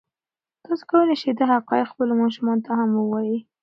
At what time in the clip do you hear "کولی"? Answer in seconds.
0.91-1.15